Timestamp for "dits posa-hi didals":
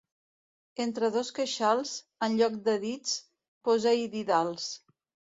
2.85-4.67